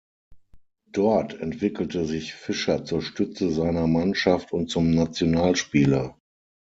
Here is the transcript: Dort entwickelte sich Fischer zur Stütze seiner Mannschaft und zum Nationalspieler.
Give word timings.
Dort 0.91 1.39
entwickelte 1.41 2.07
sich 2.07 2.33
Fischer 2.33 2.83
zur 2.85 3.03
Stütze 3.03 3.51
seiner 3.51 3.85
Mannschaft 3.85 4.51
und 4.51 4.67
zum 4.71 4.89
Nationalspieler. 4.89 6.17